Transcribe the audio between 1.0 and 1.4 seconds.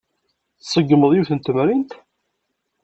yiwet n